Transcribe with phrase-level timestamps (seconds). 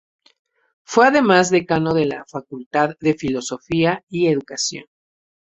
[0.81, 4.85] Fue además Decano de la Facultad de Filosofía y Educación.